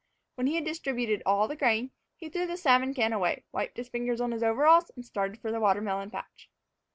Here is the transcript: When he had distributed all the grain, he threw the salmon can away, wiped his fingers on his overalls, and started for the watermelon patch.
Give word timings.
When 0.33 0.47
he 0.47 0.55
had 0.55 0.65
distributed 0.65 1.21
all 1.27 1.47
the 1.47 1.55
grain, 1.55 1.91
he 2.15 2.27
threw 2.27 2.47
the 2.47 2.57
salmon 2.57 2.95
can 2.95 3.13
away, 3.13 3.43
wiped 3.51 3.77
his 3.77 3.87
fingers 3.89 4.19
on 4.19 4.31
his 4.31 4.41
overalls, 4.41 4.89
and 4.95 5.05
started 5.05 5.37
for 5.39 5.51
the 5.51 5.59
watermelon 5.59 6.09
patch. 6.09 6.49